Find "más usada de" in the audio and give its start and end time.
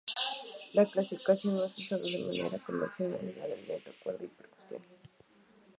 1.59-2.17